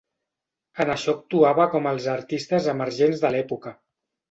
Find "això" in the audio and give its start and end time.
0.93-1.15